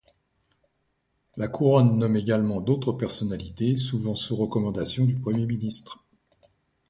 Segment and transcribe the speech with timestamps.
[1.37, 6.03] La Couronne nomme également d'autres personnalités, souvent sous recommandation du Premier ministre.